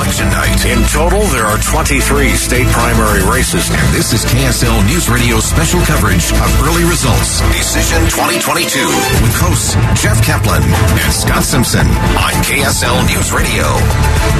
Election 0.00 0.28
night. 0.30 0.64
In 0.64 0.80
total, 0.88 1.20
there 1.28 1.44
are 1.44 1.58
23 1.58 2.32
state 2.32 2.66
primary 2.68 3.20
races. 3.30 3.68
And 3.68 3.94
this 3.94 4.14
is 4.14 4.24
KSL 4.24 4.80
News 4.86 5.10
Radio's 5.10 5.44
special 5.44 5.78
coverage 5.84 6.32
of 6.32 6.48
early 6.64 6.84
results. 6.88 7.44
Decision 7.52 8.08
2022 8.08 8.80
with 9.20 9.36
hosts 9.36 9.76
Jeff 10.00 10.16
Caplan 10.24 10.64
and 10.64 11.12
Scott 11.12 11.44
Simpson 11.44 11.84
on 12.16 12.32
KSL 12.48 12.96
News 13.12 13.28
Radio. 13.30 13.68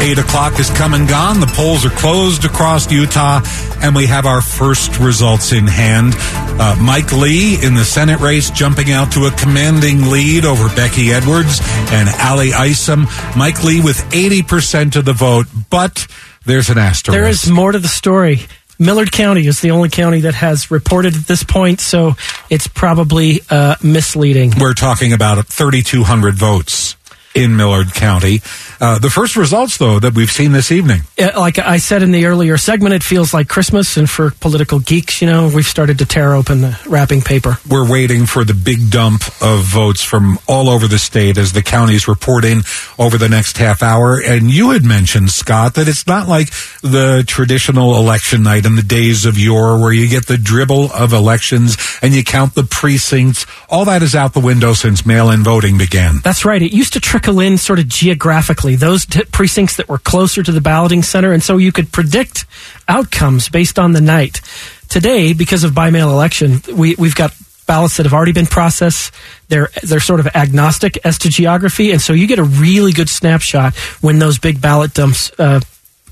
8 0.01 0.16
o'clock 0.18 0.59
is 0.59 0.70
come 0.70 0.95
and 0.95 1.06
gone. 1.06 1.41
The 1.41 1.52
polls 1.52 1.84
are 1.84 1.90
closed 1.90 2.46
across 2.46 2.90
Utah, 2.90 3.42
and 3.82 3.95
we 3.95 4.06
have 4.06 4.24
our 4.24 4.40
first 4.40 4.98
results 4.98 5.52
in 5.52 5.66
hand. 5.66 6.15
Uh, 6.16 6.77
Mike 6.80 7.12
Lee 7.12 7.62
in 7.62 7.74
the 7.74 7.84
Senate 7.84 8.20
race 8.20 8.51
jumping 8.51 8.90
out 8.90 9.12
to 9.12 9.27
a 9.27 9.30
commanding 9.32 10.09
lead 10.09 10.46
over 10.46 10.74
Becky 10.74 11.12
Edwards 11.12 11.60
and 11.92 12.09
Ally 12.09 12.51
Isom. 12.54 13.06
Mike 13.37 13.62
Lee 13.62 13.80
with 13.80 13.98
80% 14.10 14.96
of 14.96 15.04
the 15.04 15.12
vote, 15.12 15.46
but 15.70 16.06
there's 16.45 16.70
an 16.70 16.78
asterisk. 16.78 17.16
There 17.16 17.28
is 17.28 17.50
more 17.50 17.72
to 17.72 17.78
the 17.78 17.88
story. 17.88 18.40
Millard 18.78 19.12
County 19.12 19.46
is 19.46 19.60
the 19.60 19.73
only 19.73 19.90
county 19.90 20.23
that 20.23 20.34
has 20.34 20.70
reported 20.70 21.15
at 21.15 21.26
this 21.26 21.42
point, 21.42 21.80
so 21.80 22.15
it's 22.48 22.66
probably 22.66 23.40
uh, 23.51 23.76
misleading. 23.82 24.54
We're 24.59 24.73
talking 24.73 25.12
about 25.12 25.46
3,200 25.46 26.34
votes 26.34 26.96
in 27.34 27.57
Millard 27.57 27.92
County. 27.92 28.40
Uh, 28.80 28.98
the 28.98 29.10
first 29.10 29.36
results, 29.36 29.76
though, 29.76 29.98
that 29.98 30.14
we've 30.14 30.30
seen 30.30 30.52
this 30.52 30.73
evening. 30.73 31.02
Like 31.18 31.59
I 31.59 31.76
said 31.76 32.02
in 32.02 32.12
the 32.12 32.26
earlier 32.26 32.56
segment, 32.56 32.95
it 32.95 33.02
feels 33.02 33.34
like 33.34 33.46
Christmas, 33.48 33.96
and 33.96 34.09
for 34.09 34.30
political 34.40 34.78
geeks, 34.78 35.20
you 35.20 35.28
know, 35.28 35.50
we've 35.54 35.66
started 35.66 35.98
to 35.98 36.06
tear 36.06 36.32
open 36.32 36.62
the 36.62 36.80
wrapping 36.86 37.20
paper. 37.20 37.58
We're 37.68 37.88
waiting 37.88 38.24
for 38.24 38.42
the 38.42 38.54
big 38.54 38.90
dump 38.90 39.23
of 39.42 39.64
votes 39.64 40.02
from 40.02 40.38
all 40.48 40.70
over 40.70 40.88
the 40.88 40.98
state 40.98 41.36
as 41.36 41.52
the 41.52 41.62
counties 41.62 42.08
report 42.08 42.45
in 42.45 42.62
over 42.98 43.18
the 43.18 43.28
next 43.28 43.58
half 43.58 43.82
hour. 43.82 44.18
And 44.18 44.51
you 44.51 44.70
had 44.70 44.84
mentioned, 44.84 45.30
Scott, 45.30 45.74
that 45.74 45.86
it's 45.86 46.06
not 46.06 46.26
like 46.26 46.48
the 46.80 47.23
traditional 47.26 47.96
election 47.96 48.42
night 48.42 48.64
in 48.64 48.76
the 48.76 48.82
days 48.82 49.26
of 49.26 49.38
yore 49.38 49.78
where 49.78 49.92
you 49.92 50.08
get 50.08 50.26
the 50.26 50.38
dribble 50.38 50.90
of 50.92 51.12
elections 51.12 51.76
and 52.01 52.14
you 52.14 52.24
count 52.24 52.54
the 52.54 52.64
precincts. 52.64 53.45
All 53.68 53.84
that 53.84 54.02
is 54.02 54.14
out 54.14 54.32
the 54.32 54.40
window 54.40 54.73
since 54.73 55.04
mail 55.04 55.30
in 55.30 55.42
voting 55.42 55.76
began. 55.76 56.20
That's 56.24 56.45
right. 56.45 56.62
It 56.62 56.73
used 56.73 56.95
to 56.95 57.01
trickle 57.01 57.40
in 57.40 57.58
sort 57.58 57.78
of 57.78 57.88
geographically, 57.88 58.70
those 58.76 59.07
t- 59.07 59.24
precincts 59.24 59.76
that 59.76 59.88
were 59.88 59.99
closer 59.99 60.43
to 60.43 60.52
the 60.52 60.60
balloting 60.60 61.02
center, 61.02 61.32
and 61.32 61.43
so 61.43 61.57
you 61.57 61.73
could 61.73 61.93
predict 61.93 62.46
outcomes 62.88 63.49
based 63.49 63.79
on 63.79 63.93
the 63.93 64.00
night. 64.00 64.41
Today, 64.88 65.32
because 65.32 65.65
of 65.65 65.75
by 65.75 65.91
mail 65.91 66.10
election, 66.10 66.62
we, 66.75 66.97
we've 66.97 67.15
got 67.15 67.32
ballots 67.66 67.98
that 67.98 68.06
have 68.06 68.12
already 68.12 68.32
been 68.32 68.47
processed. 68.47 69.15
They're 69.48 69.71
they're 69.82 70.00
sort 70.00 70.19
of 70.19 70.26
agnostic 70.34 70.98
as 71.04 71.19
to 71.19 71.28
geography, 71.28 71.93
and 71.93 72.00
so 72.00 72.12
you 72.12 72.26
get 72.26 72.38
a 72.38 72.44
really 72.44 72.93
good 72.93 73.09
snapshot 73.09 73.76
when 74.00 74.19
those 74.19 74.38
big 74.38 74.60
ballot 74.60 74.94
dumps 74.94 75.31
uh, 75.38 75.60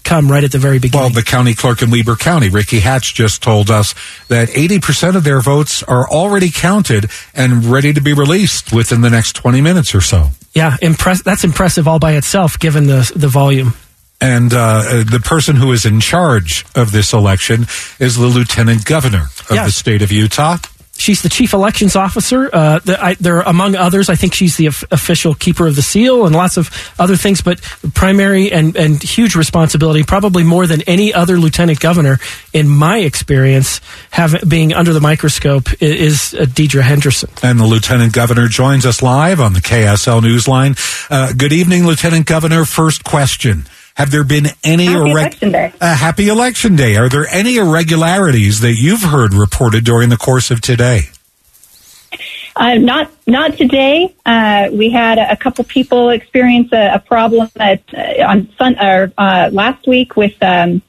come 0.08 0.30
right 0.30 0.42
at 0.42 0.50
the 0.52 0.58
very 0.58 0.78
beginning. 0.78 1.04
Well, 1.04 1.10
the 1.12 1.22
county 1.22 1.54
clerk 1.54 1.82
in 1.82 1.90
Weber 1.90 2.16
County, 2.16 2.48
Ricky 2.48 2.80
Hatch, 2.80 3.14
just 3.14 3.42
told 3.42 3.70
us 3.70 3.94
that 4.28 4.48
80% 4.48 5.16
of 5.16 5.24
their 5.24 5.40
votes 5.40 5.82
are 5.82 6.08
already 6.08 6.50
counted 6.50 7.10
and 7.34 7.64
ready 7.64 7.92
to 7.92 8.00
be 8.00 8.12
released 8.14 8.72
within 8.72 9.02
the 9.02 9.10
next 9.10 9.32
20 9.34 9.60
minutes 9.60 9.94
or 9.94 10.00
so. 10.00 10.28
Yeah, 10.54 10.76
impress- 10.80 11.22
that's 11.22 11.44
impressive 11.44 11.86
all 11.86 11.98
by 11.98 12.12
itself, 12.14 12.58
given 12.58 12.86
the 12.86 13.10
the 13.14 13.28
volume. 13.28 13.74
And 14.20 14.52
uh, 14.52 15.04
the 15.08 15.20
person 15.22 15.54
who 15.54 15.70
is 15.70 15.84
in 15.86 16.00
charge 16.00 16.64
of 16.74 16.90
this 16.90 17.12
election 17.12 17.66
is 18.00 18.16
the 18.16 18.26
lieutenant 18.26 18.84
governor 18.84 19.28
of 19.48 19.52
Yes. 19.52 19.66
the 19.66 19.72
state 19.72 20.02
of 20.02 20.10
Utah. 20.10 20.56
She's 20.98 21.22
the 21.22 21.28
chief 21.28 21.52
elections 21.54 21.94
officer. 21.94 22.50
Uh, 22.52 22.80
the, 22.80 23.02
I, 23.02 23.14
there, 23.14 23.36
are 23.38 23.48
among 23.48 23.76
others, 23.76 24.10
I 24.10 24.16
think 24.16 24.34
she's 24.34 24.56
the 24.56 24.66
of- 24.66 24.84
official 24.90 25.32
keeper 25.34 25.66
of 25.68 25.76
the 25.76 25.82
seal 25.82 26.26
and 26.26 26.34
lots 26.34 26.56
of 26.56 26.70
other 26.98 27.14
things. 27.16 27.40
But 27.40 27.60
primary 27.94 28.50
and, 28.50 28.76
and 28.76 29.00
huge 29.02 29.36
responsibility, 29.36 30.02
probably 30.02 30.42
more 30.42 30.66
than 30.66 30.82
any 30.82 31.14
other 31.14 31.38
lieutenant 31.38 31.78
governor, 31.78 32.18
in 32.52 32.68
my 32.68 32.98
experience, 32.98 33.80
have 34.10 34.34
being 34.48 34.72
under 34.74 34.92
the 34.92 35.00
microscope, 35.00 35.68
i- 35.70 35.76
is 35.84 36.34
uh, 36.34 36.42
Deidre 36.46 36.82
Henderson. 36.82 37.30
And 37.44 37.60
the 37.60 37.66
lieutenant 37.66 38.12
governor 38.12 38.48
joins 38.48 38.84
us 38.84 39.00
live 39.00 39.40
on 39.40 39.52
the 39.52 39.60
KSL 39.60 40.20
Newsline. 40.20 40.76
Uh, 41.10 41.32
good 41.32 41.52
evening, 41.52 41.86
Lieutenant 41.86 42.26
Governor. 42.26 42.64
First 42.64 43.04
question. 43.04 43.66
Have 43.98 44.12
there 44.12 44.22
been 44.22 44.46
any 44.62 44.84
Happy 44.84 44.96
irreg- 44.96 45.10
election 45.10 45.50
day. 45.50 45.72
Uh, 45.80 45.96
happy 45.96 46.28
election 46.28 46.76
day? 46.76 46.94
Are 46.94 47.08
there 47.08 47.26
any 47.26 47.56
irregularities 47.56 48.60
that 48.60 48.74
you've 48.74 49.02
heard 49.02 49.34
reported 49.34 49.84
during 49.84 50.08
the 50.08 50.16
course 50.16 50.52
of 50.52 50.60
today? 50.60 51.08
Uh, 52.54 52.74
not 52.74 53.10
not 53.26 53.56
today. 53.56 54.14
Uh, 54.24 54.68
we 54.72 54.90
had 54.90 55.18
a, 55.18 55.36
couple 55.36 55.64
people 55.64 56.10
experience 56.10 56.72
a, 56.72 56.94
a 56.94 56.98
problem 57.00 57.50
at, 57.56 57.82
uh, 57.92 58.24
on 58.24 58.48
sun, 58.56 58.78
or, 58.78 59.12
uh, 59.18 59.50
last 59.52 59.84
week 59.88 60.16
with, 60.16 60.40
um, 60.44 60.80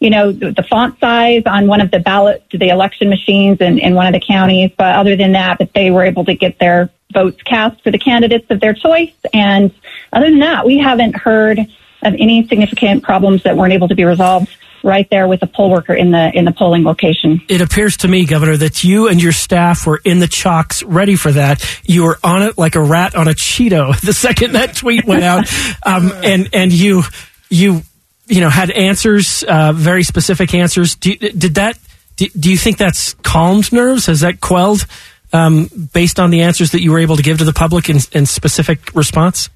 you 0.00 0.08
know, 0.08 0.32
the, 0.32 0.52
the 0.52 0.62
font 0.62 0.98
size 0.98 1.42
on 1.44 1.66
one 1.66 1.82
of 1.82 1.90
the 1.90 1.98
ballot, 1.98 2.42
the 2.52 2.70
election 2.70 3.10
machines 3.10 3.60
in, 3.60 3.78
in 3.78 3.94
one 3.94 4.06
of 4.06 4.14
the 4.14 4.26
counties. 4.26 4.70
But 4.78 4.96
other 4.96 5.14
than 5.14 5.32
that, 5.32 5.58
that 5.58 5.74
they 5.74 5.90
were 5.90 6.04
able 6.04 6.24
to 6.24 6.34
get 6.34 6.58
their 6.58 6.88
votes 7.12 7.42
cast 7.42 7.82
for 7.82 7.90
the 7.90 7.98
candidates 7.98 8.46
of 8.48 8.60
their 8.60 8.72
choice. 8.72 9.12
And 9.34 9.74
other 10.10 10.30
than 10.30 10.38
that, 10.38 10.64
we 10.64 10.78
haven't 10.78 11.16
heard 11.16 11.66
of 12.02 12.14
any 12.14 12.46
significant 12.46 13.02
problems 13.02 13.42
that 13.44 13.56
weren't 13.56 13.72
able 13.72 13.88
to 13.88 13.94
be 13.94 14.04
resolved 14.04 14.48
right 14.86 15.08
there 15.10 15.26
with 15.26 15.40
the 15.40 15.46
poll 15.46 15.70
worker 15.70 15.92
in 15.92 16.12
the 16.12 16.30
in 16.32 16.44
the 16.44 16.52
polling 16.52 16.84
location. 16.84 17.42
It 17.48 17.60
appears 17.60 17.98
to 17.98 18.08
me, 18.08 18.24
Governor, 18.24 18.56
that 18.58 18.84
you 18.84 19.08
and 19.08 19.22
your 19.22 19.32
staff 19.32 19.86
were 19.86 20.00
in 20.04 20.20
the 20.20 20.28
chocks 20.28 20.82
ready 20.84 21.16
for 21.16 21.32
that. 21.32 21.64
You 21.84 22.04
were 22.04 22.18
on 22.22 22.42
it 22.42 22.56
like 22.56 22.76
a 22.76 22.82
rat 22.82 23.14
on 23.14 23.28
a 23.28 23.32
Cheeto 23.32 23.98
the 24.06 24.12
second 24.12 24.52
that 24.52 24.76
tweet 24.76 25.04
went 25.04 25.24
out, 25.24 25.46
um, 25.84 26.12
and 26.22 26.48
and 26.52 26.72
you 26.72 27.02
you 27.50 27.82
you 28.26 28.40
know 28.40 28.50
had 28.50 28.70
answers, 28.70 29.42
uh, 29.42 29.72
very 29.72 30.04
specific 30.04 30.54
answers. 30.54 30.94
Do, 30.94 31.14
did 31.16 31.56
that? 31.56 31.78
Do, 32.16 32.26
do 32.28 32.50
you 32.50 32.56
think 32.56 32.78
that's 32.78 33.14
calmed 33.14 33.72
nerves? 33.72 34.06
Has 34.06 34.20
that 34.20 34.40
quelled 34.40 34.86
um, 35.32 35.68
based 35.92 36.18
on 36.18 36.30
the 36.30 36.42
answers 36.42 36.70
that 36.70 36.80
you 36.80 36.92
were 36.92 36.98
able 36.98 37.16
to 37.16 37.22
give 37.22 37.38
to 37.38 37.44
the 37.44 37.52
public 37.52 37.90
in 37.90 38.26
specific 38.26 38.94
response? 38.94 39.50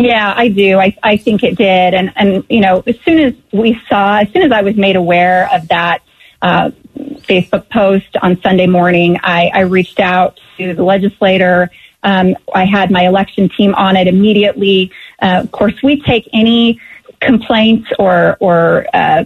Yeah, 0.00 0.32
I 0.34 0.48
do. 0.48 0.78
I, 0.78 0.96
I 1.02 1.16
think 1.16 1.42
it 1.42 1.56
did. 1.56 1.94
And, 1.94 2.12
and, 2.16 2.44
you 2.48 2.60
know, 2.60 2.82
as 2.86 2.98
soon 3.04 3.18
as 3.18 3.34
we 3.52 3.80
saw, 3.88 4.18
as 4.18 4.32
soon 4.32 4.42
as 4.42 4.52
I 4.52 4.62
was 4.62 4.76
made 4.76 4.96
aware 4.96 5.48
of 5.52 5.68
that, 5.68 6.02
uh, 6.42 6.70
Facebook 6.96 7.68
post 7.68 8.16
on 8.22 8.40
Sunday 8.40 8.66
morning, 8.66 9.18
I, 9.22 9.50
I 9.52 9.60
reached 9.60 10.00
out 10.00 10.40
to 10.56 10.74
the 10.74 10.82
legislator. 10.82 11.70
Um, 12.02 12.34
I 12.54 12.64
had 12.64 12.90
my 12.90 13.06
election 13.06 13.50
team 13.50 13.74
on 13.74 13.96
it 13.96 14.08
immediately. 14.08 14.90
Uh, 15.20 15.42
of 15.44 15.52
course, 15.52 15.74
we 15.82 16.00
take 16.00 16.28
any 16.32 16.80
complaints 17.20 17.90
or, 17.98 18.38
or, 18.40 18.86
uh, 18.94 19.24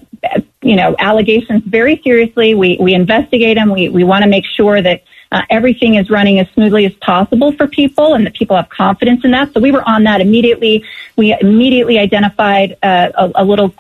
you 0.63 0.75
know, 0.75 0.97
allegations 0.99 1.63
very 1.65 2.01
seriously. 2.03 2.55
We, 2.55 2.77
we 2.81 2.95
investigate 2.95 3.57
them. 3.57 3.71
We, 3.71 3.89
we 3.91 4.03
want 4.03 4.25
to 4.25 4.29
make 4.29 4.45
sure 4.45 4.83
that 4.83 5.05
uh, 5.35 5.43
everything 5.51 5.97
is 5.97 6.09
running 6.11 6.39
as 6.39 6.49
smoothly 6.55 6.87
as 6.87 6.95
possible 6.95 7.51
for 7.59 7.67
people 7.67 8.15
and 8.15 8.25
that 8.25 8.35
people 8.35 8.57
have 8.57 8.69
confidence 8.69 9.25
in 9.25 9.33
that. 9.33 9.53
So 9.53 9.59
we 9.61 9.73
were 9.73 9.87
on 9.95 10.05
that 10.05 10.21
immediately. 10.21 10.85
We 11.17 11.37
immediately 11.39 11.99
identified 11.99 12.77
uh, 12.83 13.11
a, 13.23 13.43
a 13.43 13.45
little, 13.45 13.75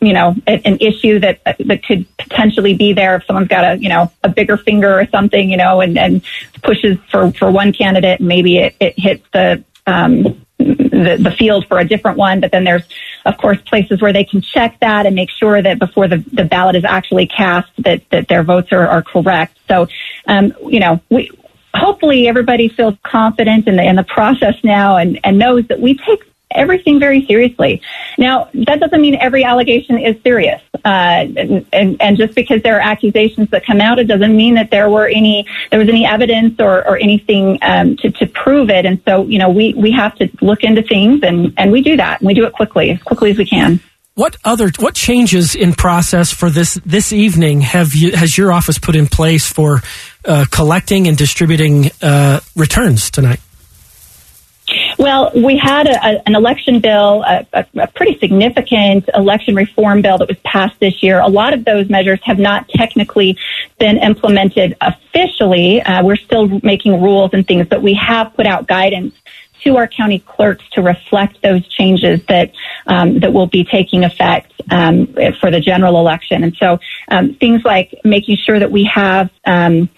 you 0.00 0.12
know, 0.12 0.36
an 0.46 0.76
issue 0.90 1.18
that 1.20 1.40
that 1.44 1.84
could 1.86 2.04
potentially 2.18 2.74
be 2.74 2.92
there 2.92 3.16
if 3.16 3.24
someone's 3.24 3.48
got 3.48 3.64
a, 3.64 3.78
you 3.78 3.88
know, 3.88 4.12
a 4.22 4.28
bigger 4.28 4.58
finger 4.58 5.00
or 5.00 5.06
something, 5.06 5.50
you 5.50 5.56
know, 5.56 5.80
and, 5.80 5.96
and 5.96 6.22
pushes 6.62 6.98
for, 7.10 7.32
for 7.32 7.50
one 7.50 7.72
candidate 7.72 8.20
and 8.20 8.28
maybe 8.28 8.58
it, 8.58 8.76
it 8.78 8.94
hits 8.98 9.26
the, 9.32 9.64
um, 9.86 10.22
the, 10.58 11.16
the 11.18 11.34
field 11.38 11.66
for 11.66 11.78
a 11.78 11.88
different 11.92 12.18
one. 12.18 12.40
But 12.40 12.52
then 12.52 12.64
there's, 12.64 12.84
of 13.24 13.36
course, 13.38 13.58
places 13.62 14.00
where 14.00 14.12
they 14.12 14.24
can 14.24 14.40
check 14.40 14.78
that 14.80 15.06
and 15.06 15.14
make 15.14 15.30
sure 15.30 15.60
that 15.60 15.78
before 15.78 16.08
the, 16.08 16.18
the 16.32 16.44
ballot 16.44 16.76
is 16.76 16.84
actually 16.84 17.26
cast, 17.26 17.70
that, 17.78 18.02
that 18.10 18.28
their 18.28 18.42
votes 18.42 18.72
are, 18.72 18.86
are 18.86 19.02
correct. 19.02 19.58
So, 19.68 19.88
um, 20.26 20.52
you 20.66 20.80
know, 20.80 21.00
we, 21.10 21.30
hopefully 21.74 22.28
everybody 22.28 22.68
feels 22.68 22.94
confident 23.02 23.68
in 23.68 23.76
the, 23.76 23.84
in 23.84 23.96
the 23.96 24.04
process 24.04 24.54
now 24.64 24.96
and, 24.96 25.20
and 25.24 25.38
knows 25.38 25.66
that 25.68 25.80
we 25.80 25.94
take 25.94 26.22
everything 26.50 26.98
very 26.98 27.24
seriously. 27.26 27.80
Now, 28.18 28.48
that 28.54 28.80
doesn't 28.80 29.00
mean 29.00 29.16
every 29.16 29.44
allegation 29.44 29.98
is 29.98 30.20
serious. 30.22 30.60
Uh, 30.84 31.26
and, 31.36 31.66
and, 31.72 32.02
and 32.02 32.16
just 32.16 32.34
because 32.34 32.62
there 32.62 32.76
are 32.76 32.80
accusations 32.80 33.50
that 33.50 33.64
come 33.64 33.80
out, 33.80 33.98
it 33.98 34.04
doesn't 34.04 34.34
mean 34.34 34.54
that 34.54 34.70
there 34.70 34.90
were 34.90 35.06
any, 35.06 35.46
there 35.70 35.78
was 35.78 35.88
any 35.88 36.06
evidence 36.06 36.58
or, 36.58 36.86
or 36.86 36.96
anything, 36.96 37.58
um, 37.62 37.96
to, 37.96 38.10
to 38.10 38.26
prove 38.26 38.70
it. 38.70 38.86
And 38.86 39.00
so, 39.06 39.24
you 39.26 39.38
know, 39.38 39.50
we, 39.50 39.74
we 39.74 39.92
have 39.92 40.14
to 40.16 40.28
look 40.40 40.64
into 40.64 40.82
things 40.82 41.20
and, 41.22 41.52
and 41.56 41.70
we 41.70 41.82
do 41.82 41.96
that 41.96 42.20
and 42.20 42.26
we 42.26 42.34
do 42.34 42.44
it 42.44 42.52
quickly, 42.52 42.90
as 42.90 43.02
quickly 43.02 43.30
as 43.30 43.38
we 43.38 43.44
can. 43.44 43.80
what 44.14 44.36
other 44.44 44.70
what 44.78 44.94
changes 44.94 45.54
in 45.54 45.72
process 45.72 46.32
for 46.32 46.50
this 46.50 46.74
this 46.84 47.12
evening 47.12 47.62
have 47.62 47.94
you 47.94 48.14
has 48.14 48.36
your 48.36 48.52
office 48.52 48.78
put 48.78 48.94
in 48.94 49.06
place 49.06 49.50
for 49.50 49.80
uh, 50.24 50.44
collecting 50.50 51.06
and 51.06 51.16
distributing 51.16 51.90
uh, 52.02 52.40
returns 52.54 53.10
tonight? 53.10 53.40
Well, 54.98 55.30
we 55.34 55.56
had 55.56 55.86
a, 55.86 56.06
a, 56.06 56.22
an 56.26 56.34
election 56.34 56.80
bill, 56.80 57.24
a, 57.26 57.46
a, 57.52 57.86
pretty 57.88 58.18
significant 58.18 59.08
election 59.14 59.54
reform 59.54 60.02
bill 60.02 60.18
that 60.18 60.28
was 60.28 60.38
passed 60.44 60.78
this 60.80 61.02
year. 61.02 61.20
A 61.20 61.28
lot 61.28 61.54
of 61.54 61.64
those 61.64 61.88
measures 61.88 62.20
have 62.24 62.38
not 62.38 62.68
technically 62.68 63.38
been 63.78 63.98
implemented 63.98 64.76
officially. 64.80 65.80
Uh, 65.82 66.04
we're 66.04 66.16
still 66.16 66.48
making 66.62 67.00
rules 67.02 67.30
and 67.32 67.46
things, 67.46 67.66
but 67.68 67.82
we 67.82 67.94
have 67.94 68.34
put 68.34 68.46
out 68.46 68.66
guidance 68.66 69.14
to 69.62 69.76
our 69.76 69.86
county 69.86 70.18
clerks 70.18 70.64
to 70.70 70.82
reflect 70.82 71.42
those 71.42 71.66
changes 71.68 72.20
that 72.28 72.52
um, 72.86 73.20
that 73.20 73.32
will 73.32 73.46
be 73.46 73.64
taking 73.64 74.04
effect 74.04 74.52
um, 74.70 75.06
for 75.40 75.50
the 75.50 75.60
general 75.60 75.98
election. 75.98 76.44
And 76.44 76.56
so 76.56 76.78
um, 77.08 77.34
things 77.34 77.62
like 77.64 77.94
making 78.04 78.36
sure 78.36 78.58
that 78.58 78.70
we 78.70 78.84
have 78.84 79.30
um, 79.44 79.88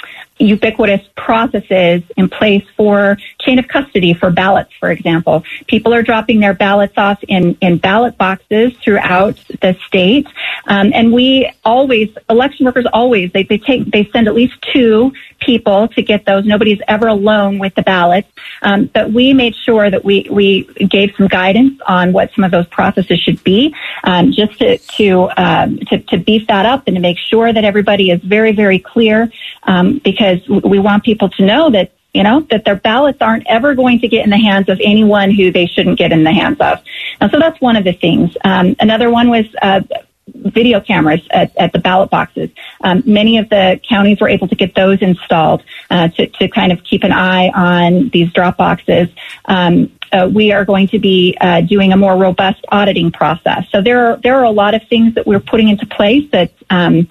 ubiquitous 0.47 1.07
processes 1.17 2.03
in 2.17 2.29
place 2.29 2.65
for 2.77 3.17
chain 3.41 3.59
of 3.59 3.69
custody 3.69 4.15
for 4.15 4.31
ballots, 4.31 4.73
for 4.79 4.91
example. 4.91 5.45
People 5.67 5.95
are 5.95 6.03
dropping 6.03 6.41
their 6.41 6.55
ballots 6.55 6.95
off 6.97 7.23
in, 7.25 7.57
in 7.61 7.79
ballot 7.79 8.17
boxes 8.19 8.73
throughout 8.83 9.37
the 9.61 9.77
state. 9.87 10.27
Um, 10.67 10.93
and 10.95 11.13
we 11.13 11.51
always, 11.65 12.11
election 12.29 12.67
workers 12.67 12.87
always, 12.93 13.33
they, 13.33 13.45
they 13.45 13.59
take, 13.59 13.91
they 13.91 14.09
send 14.13 14.29
at 14.29 14.35
least 14.35 14.55
two 14.73 15.13
people 15.41 15.89
to 15.89 16.03
get 16.03 16.25
those. 16.25 16.45
Nobody's 16.45 16.81
ever 16.89 17.09
alone 17.09 17.59
with 17.59 17.75
the 17.75 17.83
ballots. 17.83 18.29
Um, 18.63 18.87
but 18.87 19.13
we 19.13 19.33
made 19.35 19.55
sure 19.55 19.91
that 19.91 20.05
we, 20.05 20.27
we 20.31 20.65
gave 20.65 21.15
some 21.17 21.29
guidance 21.29 21.81
on 21.87 22.13
what 22.13 22.33
some 22.35 22.45
of 22.45 22.51
those 22.51 22.67
processes 22.69 23.21
should 23.21 23.43
be, 23.45 23.75
um, 24.05 24.33
just 24.33 24.59
to, 24.59 24.79
to, 24.79 25.31
um, 25.37 25.79
to, 25.89 25.99
to, 25.99 26.19
beef 26.23 26.47
that 26.47 26.67
up 26.67 26.85
and 26.87 26.95
to 26.95 27.01
make 27.01 27.19
sure 27.19 27.53
that 27.53 27.65
everybody 27.65 28.11
is 28.11 28.21
very, 28.23 28.53
very 28.53 28.79
clear, 28.79 29.31
um, 29.65 30.01
because 30.41 30.63
we 30.63 30.79
want 30.79 31.05
people 31.05 31.29
to 31.31 31.45
know 31.45 31.71
that 31.71 31.93
you 32.13 32.23
know, 32.23 32.41
that 32.51 32.65
their 32.67 32.77
ballots 32.77 33.23
aren't 33.23 33.47
ever 33.47 33.75
going 33.75 33.99
to 34.01 34.09
get 34.09 34.23
in 34.23 34.31
the 34.31 34.37
hands 34.37 34.69
of 34.69 34.79
anyone 34.83 35.31
who 35.31 35.51
they 35.51 35.67
shouldn't 35.67 35.99
get 35.99 36.13
in 36.13 36.25
the 36.25 36.33
hands 36.33 36.61
of. 36.61 36.79
And 37.21 37.31
so 37.31 37.39
that's 37.39 37.59
one 37.61 37.77
of 37.77 37.85
the 37.85 37.93
things. 37.93 38.37
Um, 38.45 38.77
another 38.81 39.11
one 39.11 39.31
was 39.31 39.47
uh, 39.63 39.81
video 40.27 40.81
cameras 40.81 41.27
at, 41.31 41.57
at 41.57 41.73
the 41.73 41.79
ballot 41.79 42.11
boxes. 42.11 42.51
Um, 42.83 43.03
many 43.07 43.39
of 43.39 43.49
the 43.49 43.81
counties 43.89 44.21
were 44.21 44.29
able 44.29 44.49
to 44.49 44.55
get 44.55 44.75
those 44.75 45.01
installed 45.01 45.63
uh, 45.91 46.09
to, 46.09 46.27
to 46.27 46.49
kind 46.49 46.71
of 46.71 46.85
keep 46.85 47.03
an 47.03 47.13
eye 47.13 47.49
on 47.49 48.11
these 48.11 48.33
drop 48.33 48.59
boxes. 48.59 49.09
Um, 49.47 49.91
uh, 50.13 50.31
we 50.33 50.53
are 50.53 50.67
going 50.67 50.89
to 50.89 50.99
be 50.99 51.37
uh, 51.41 51.63
doing 51.63 51.93
a 51.93 51.97
more 51.97 52.17
robust 52.17 52.63
auditing 52.69 53.11
process. 53.11 53.65
So 53.71 53.81
there 53.81 54.09
are 54.09 54.17
there 54.19 54.37
are 54.37 54.45
a 54.45 54.51
lot 54.51 54.75
of 54.75 54.87
things 54.87 55.15
that 55.15 55.27
we're 55.27 55.41
putting 55.41 55.71
into 55.71 55.87
place 55.87 56.31
that 56.33 56.53
um, 56.69 57.09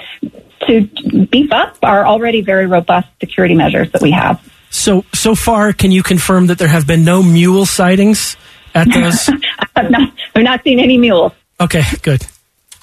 to 0.68 1.26
beef 1.28 1.52
up 1.52 1.78
our 1.84 2.06
already 2.06 2.42
very 2.42 2.66
robust 2.66 3.08
security 3.20 3.56
measures 3.56 3.92
that 3.92 4.02
we 4.02 4.12
have. 4.12 4.42
So 4.70 5.06
so 5.14 5.36
far, 5.36 5.74
can 5.74 5.92
you 5.92 6.04
confirm 6.04 6.48
that 6.48 6.58
there 6.58 6.68
have 6.68 6.88
been 6.88 7.04
no 7.04 7.22
mule 7.22 7.66
sightings 7.66 8.38
at 8.74 8.88
those? 8.94 9.30
I've 9.76 9.92
not 9.92 10.14
I've 10.36 10.44
not 10.44 10.64
seen 10.64 10.80
any 10.80 10.98
mules. 10.98 11.34
Okay, 11.60 11.84
good. 12.02 12.26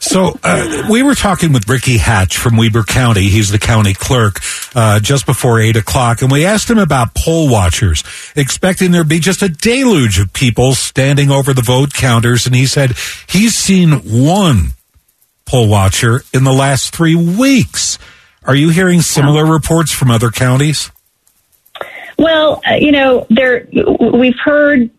So 0.01 0.39
uh, 0.45 0.87
we 0.89 1.03
were 1.03 1.17
talking 1.17 1.53
with 1.53 1.69
Ricky 1.69 1.97
Hatch 1.99 2.37
from 2.37 2.57
Weber 2.57 2.85
County. 2.85 3.23
He's 3.23 3.51
the 3.51 3.59
county 3.59 3.95
clerk 3.95 4.39
uh, 4.75 5.01
just 5.01 5.27
before 5.27 5.61
eight 5.61 5.77
o'clock, 5.77 6.23
and 6.23 6.31
we 6.31 6.45
asked 6.45 6.71
him 6.71 6.79
about 6.79 7.15
poll 7.17 7.51
watchers, 7.51 8.05
expecting 8.37 8.93
there'd 8.93 9.09
be 9.09 9.19
just 9.19 9.43
a 9.43 9.49
deluge 9.49 10.21
of 10.21 10.33
people 10.33 10.75
standing 10.75 11.33
over 11.33 11.53
the 11.53 11.63
vote 11.63 11.93
counters, 11.93 12.47
and 12.47 12.55
he 12.55 12.67
said 12.67 12.93
he's 13.29 13.57
seen 13.57 13.91
one 14.05 14.73
poll 15.49 15.69
watcher 15.69 16.23
in 16.35 16.45
the 16.45 16.53
last 16.53 16.95
three 16.95 17.15
weeks. 17.15 17.99
Are 18.45 18.55
you 18.55 18.69
hearing 18.69 19.00
similar 19.00 19.45
reports 19.45 19.91
from 19.91 20.11
other 20.11 20.31
counties? 20.31 20.91
Well, 22.19 22.61
uh, 22.69 22.75
you 22.75 22.93
know, 22.93 23.27
there 23.31 23.67
we've 24.12 24.39
heard 24.45 24.91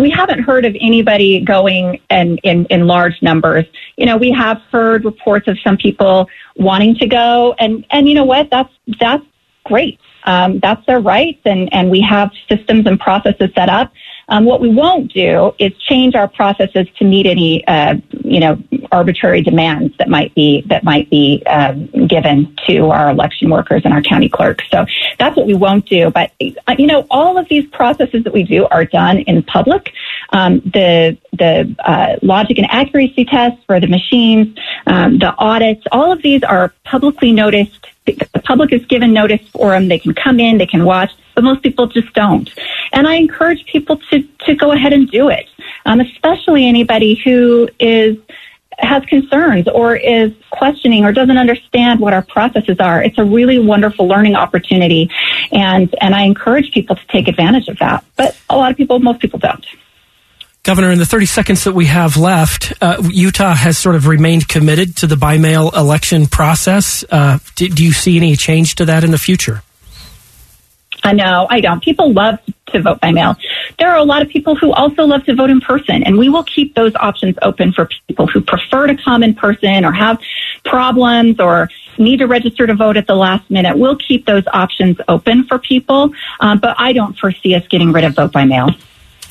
we 0.00 0.10
haven't 0.10 0.40
heard 0.40 0.64
of 0.64 0.74
anybody 0.80 1.40
going 1.40 2.00
and 2.08 2.40
in, 2.42 2.64
in 2.66 2.86
large 2.86 3.20
numbers. 3.20 3.64
You 3.96 4.06
know, 4.06 4.16
we 4.16 4.30
have 4.32 4.58
heard 4.70 5.04
reports 5.04 5.48
of 5.48 5.58
some 5.62 5.76
people 5.76 6.28
wanting 6.56 6.94
to 6.96 7.06
go, 7.06 7.54
and 7.58 7.84
and 7.90 8.08
you 8.08 8.14
know 8.14 8.24
what? 8.24 8.48
That's 8.50 8.72
that's 9.00 9.24
great. 9.64 9.98
Um, 10.24 10.60
that's 10.60 10.84
their 10.86 11.00
rights, 11.00 11.40
and 11.44 11.68
and 11.72 11.90
we 11.90 12.00
have 12.00 12.30
systems 12.48 12.86
and 12.86 12.98
processes 12.98 13.50
set 13.54 13.68
up. 13.68 13.92
Um, 14.32 14.46
what 14.46 14.62
we 14.62 14.70
won't 14.70 15.12
do 15.12 15.54
is 15.58 15.72
change 15.90 16.14
our 16.14 16.26
processes 16.26 16.86
to 16.96 17.04
meet 17.04 17.26
any, 17.26 17.66
uh, 17.66 17.96
you 18.24 18.40
know, 18.40 18.58
arbitrary 18.90 19.42
demands 19.42 19.94
that 19.98 20.08
might 20.08 20.34
be 20.34 20.62
that 20.68 20.84
might 20.84 21.10
be 21.10 21.42
um, 21.46 21.86
given 22.06 22.56
to 22.66 22.88
our 22.88 23.10
election 23.10 23.50
workers 23.50 23.82
and 23.84 23.92
our 23.92 24.00
county 24.00 24.30
clerks. 24.30 24.64
So 24.70 24.86
that's 25.18 25.36
what 25.36 25.46
we 25.46 25.52
won't 25.52 25.84
do. 25.84 26.10
But 26.10 26.32
uh, 26.40 26.76
you 26.78 26.86
know, 26.86 27.06
all 27.10 27.36
of 27.36 27.46
these 27.50 27.66
processes 27.66 28.24
that 28.24 28.32
we 28.32 28.42
do 28.42 28.66
are 28.68 28.86
done 28.86 29.18
in 29.18 29.42
public. 29.42 29.92
Um, 30.30 30.60
the 30.60 31.18
the 31.32 31.76
uh, 31.84 32.16
logic 32.22 32.56
and 32.56 32.66
accuracy 32.70 33.26
tests 33.26 33.62
for 33.66 33.80
the 33.80 33.86
machines, 33.86 34.56
um, 34.86 35.18
the 35.18 35.34
audits, 35.36 35.84
all 35.92 36.10
of 36.10 36.22
these 36.22 36.42
are 36.42 36.72
publicly 36.84 37.32
noticed 37.32 37.86
public 38.44 38.72
is 38.72 38.84
given 38.86 39.12
notice 39.12 39.40
for 39.50 39.70
them. 39.70 39.88
They 39.88 39.98
can 39.98 40.14
come 40.14 40.40
in, 40.40 40.58
they 40.58 40.66
can 40.66 40.84
watch, 40.84 41.10
but 41.34 41.44
most 41.44 41.62
people 41.62 41.86
just 41.86 42.12
don't. 42.14 42.50
And 42.92 43.06
I 43.06 43.14
encourage 43.14 43.64
people 43.66 43.98
to, 44.10 44.22
to 44.46 44.54
go 44.54 44.72
ahead 44.72 44.92
and 44.92 45.10
do 45.10 45.28
it, 45.28 45.48
um, 45.86 46.00
especially 46.00 46.66
anybody 46.66 47.14
who 47.24 47.68
is 47.78 48.16
has 48.78 49.04
concerns 49.04 49.68
or 49.68 49.94
is 49.94 50.32
questioning 50.50 51.04
or 51.04 51.12
doesn't 51.12 51.36
understand 51.36 52.00
what 52.00 52.12
our 52.12 52.22
processes 52.22 52.78
are. 52.80 53.02
It's 53.02 53.18
a 53.18 53.24
really 53.24 53.58
wonderful 53.58 54.08
learning 54.08 54.34
opportunity, 54.34 55.10
and 55.52 55.94
and 56.00 56.14
I 56.14 56.22
encourage 56.22 56.72
people 56.72 56.96
to 56.96 57.06
take 57.08 57.28
advantage 57.28 57.68
of 57.68 57.78
that. 57.78 58.04
But 58.16 58.36
a 58.50 58.56
lot 58.56 58.70
of 58.70 58.76
people, 58.76 58.98
most 58.98 59.20
people 59.20 59.38
don't. 59.38 59.64
Governor, 60.64 60.92
in 60.92 60.98
the 61.00 61.06
30 61.06 61.26
seconds 61.26 61.64
that 61.64 61.72
we 61.72 61.86
have 61.86 62.16
left, 62.16 62.72
uh, 62.80 63.02
Utah 63.10 63.52
has 63.52 63.76
sort 63.76 63.96
of 63.96 64.06
remained 64.06 64.46
committed 64.46 64.96
to 64.98 65.08
the 65.08 65.16
by 65.16 65.36
mail 65.36 65.70
election 65.70 66.28
process. 66.28 67.04
Uh, 67.10 67.40
do, 67.56 67.68
do, 67.68 67.84
you 67.84 67.92
see 67.92 68.16
any 68.16 68.36
change 68.36 68.76
to 68.76 68.84
that 68.84 69.02
in 69.02 69.10
the 69.10 69.18
future? 69.18 69.64
I 71.02 71.14
know, 71.14 71.48
I 71.50 71.60
don't. 71.60 71.82
People 71.82 72.12
love 72.12 72.38
to 72.66 72.80
vote 72.80 73.00
by 73.00 73.10
mail. 73.10 73.34
There 73.80 73.90
are 73.90 73.96
a 73.96 74.04
lot 74.04 74.22
of 74.22 74.28
people 74.28 74.54
who 74.54 74.72
also 74.72 75.04
love 75.04 75.24
to 75.24 75.34
vote 75.34 75.50
in 75.50 75.60
person, 75.60 76.04
and 76.04 76.16
we 76.16 76.28
will 76.28 76.44
keep 76.44 76.76
those 76.76 76.94
options 76.94 77.34
open 77.42 77.72
for 77.72 77.88
people 78.06 78.28
who 78.28 78.40
prefer 78.40 78.86
to 78.86 78.96
come 78.96 79.24
in 79.24 79.34
person 79.34 79.84
or 79.84 79.90
have 79.90 80.20
problems 80.64 81.40
or 81.40 81.70
need 81.98 82.18
to 82.18 82.28
register 82.28 82.68
to 82.68 82.74
vote 82.76 82.96
at 82.96 83.08
the 83.08 83.16
last 83.16 83.50
minute. 83.50 83.76
We'll 83.76 83.96
keep 83.96 84.26
those 84.26 84.44
options 84.52 84.96
open 85.08 85.42
for 85.42 85.58
people, 85.58 86.12
um, 86.38 86.60
but 86.60 86.76
I 86.78 86.92
don't 86.92 87.18
foresee 87.18 87.56
us 87.56 87.66
getting 87.66 87.90
rid 87.90 88.04
of 88.04 88.14
vote 88.14 88.30
by 88.30 88.44
mail. 88.44 88.68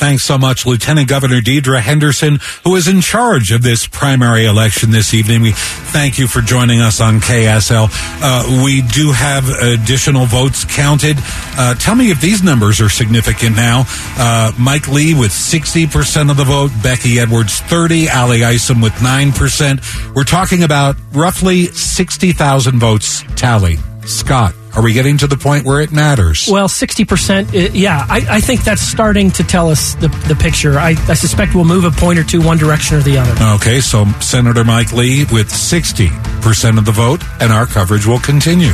Thanks 0.01 0.23
so 0.23 0.35
much, 0.39 0.65
Lieutenant 0.65 1.07
Governor 1.07 1.41
Deidre 1.41 1.79
Henderson, 1.79 2.39
who 2.63 2.75
is 2.75 2.87
in 2.87 3.01
charge 3.01 3.51
of 3.51 3.61
this 3.61 3.85
primary 3.85 4.45
election 4.47 4.89
this 4.89 5.13
evening. 5.13 5.43
We 5.43 5.51
thank 5.51 6.17
you 6.17 6.27
for 6.27 6.41
joining 6.41 6.81
us 6.81 6.99
on 6.99 7.19
KSL. 7.19 7.87
Uh, 8.19 8.63
we 8.65 8.81
do 8.81 9.11
have 9.11 9.47
additional 9.47 10.25
votes 10.25 10.65
counted. 10.65 11.17
Uh, 11.55 11.75
tell 11.75 11.93
me 11.93 12.09
if 12.09 12.19
these 12.19 12.41
numbers 12.41 12.81
are 12.81 12.89
significant 12.89 13.55
now. 13.55 13.83
Uh, 14.17 14.51
Mike 14.57 14.87
Lee 14.87 15.13
with 15.13 15.29
60% 15.29 16.31
of 16.31 16.35
the 16.35 16.45
vote, 16.45 16.71
Becky 16.81 17.19
Edwards 17.19 17.59
30, 17.59 18.09
Ally 18.09 18.43
Isom 18.43 18.81
with 18.81 18.93
9%. 18.93 20.15
We're 20.15 20.23
talking 20.23 20.63
about 20.63 20.95
roughly 21.11 21.65
60,000 21.67 22.79
votes 22.79 23.21
tally. 23.35 23.77
Scott. 24.07 24.55
Are 24.73 24.81
we 24.81 24.93
getting 24.93 25.17
to 25.17 25.27
the 25.27 25.35
point 25.35 25.65
where 25.65 25.81
it 25.81 25.91
matters? 25.91 26.47
Well, 26.49 26.69
60%, 26.69 27.49
uh, 27.49 27.71
yeah, 27.73 28.05
I, 28.09 28.25
I 28.29 28.39
think 28.39 28.63
that's 28.63 28.81
starting 28.81 29.29
to 29.31 29.43
tell 29.43 29.69
us 29.69 29.95
the, 29.95 30.07
the 30.27 30.35
picture. 30.35 30.79
I, 30.79 30.91
I 31.09 31.13
suspect 31.13 31.55
we'll 31.55 31.65
move 31.65 31.83
a 31.83 31.91
point 31.91 32.17
or 32.17 32.23
two 32.23 32.41
one 32.41 32.57
direction 32.57 32.97
or 32.97 33.01
the 33.01 33.17
other. 33.17 33.55
Okay, 33.55 33.81
so 33.81 34.05
Senator 34.21 34.63
Mike 34.63 34.93
Lee 34.93 35.25
with 35.25 35.49
60% 35.49 36.77
of 36.77 36.85
the 36.85 36.91
vote, 36.91 37.21
and 37.41 37.51
our 37.51 37.65
coverage 37.65 38.05
will 38.05 38.19
continue. 38.19 38.71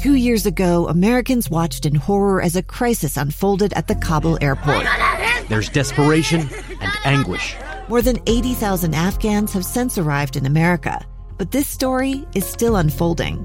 Two 0.00 0.14
years 0.14 0.46
ago, 0.46 0.88
Americans 0.88 1.50
watched 1.50 1.84
in 1.84 1.94
horror 1.94 2.40
as 2.40 2.56
a 2.56 2.62
crisis 2.62 3.16
unfolded 3.16 3.72
at 3.74 3.88
the 3.88 3.96
Kabul 3.96 4.38
airport. 4.40 4.86
There's 5.48 5.68
desperation 5.68 6.48
and 6.80 6.92
anguish. 7.04 7.56
More 7.88 8.00
than 8.00 8.18
80,000 8.26 8.94
Afghans 8.94 9.52
have 9.52 9.64
since 9.64 9.98
arrived 9.98 10.36
in 10.36 10.46
America, 10.46 11.04
but 11.36 11.50
this 11.50 11.68
story 11.68 12.26
is 12.34 12.46
still 12.46 12.76
unfolding. 12.76 13.44